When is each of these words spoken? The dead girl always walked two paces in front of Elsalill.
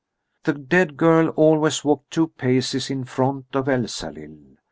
The 0.45 0.53
dead 0.53 0.97
girl 0.97 1.27
always 1.35 1.83
walked 1.85 2.09
two 2.09 2.29
paces 2.29 2.89
in 2.89 3.03
front 3.03 3.45
of 3.53 3.69
Elsalill. 3.69 4.57